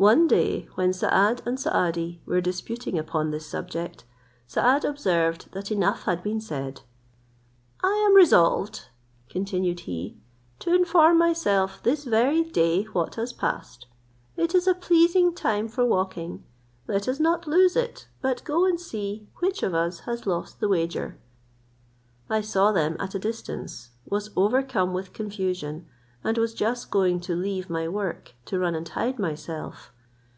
[0.00, 4.04] One day, when Saad and Saadi were disputing upon this subject,
[4.46, 6.82] Saad observed that enough had been said;
[7.82, 8.90] "I am resolved,"
[9.28, 10.16] continued he,
[10.60, 13.88] "to inform myself this very day what has passed;
[14.36, 16.44] it is a pleasing time for walking,
[16.86, 20.68] let us not lose it, but go and see which of us has lost the
[20.68, 21.18] wager."
[22.30, 25.88] I saw them at a distance, was overcome with confusion,
[26.24, 29.92] and was just going to leave my work, to run and hide myself.